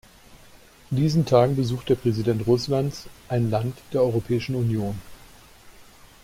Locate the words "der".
1.89-1.93, 3.93-4.01